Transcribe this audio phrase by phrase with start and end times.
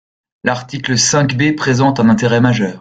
[0.43, 2.69] L’article cinq B présente un intérêt majeur.